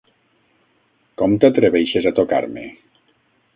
[1.23, 2.67] Com t'atreveixes a tocar-me?